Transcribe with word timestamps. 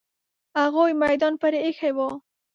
هغوی 0.59 0.91
میدان 1.03 1.33
پرې 1.41 1.57
ایښی 1.65 1.91
وو. 1.97 2.09